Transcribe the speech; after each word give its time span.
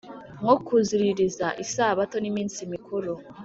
nko 0.41 0.55
kuziririza 0.65 1.47
isabato 1.63 2.15
n 2.19 2.25
iminsi 2.31 2.59
mikuru 2.73 3.11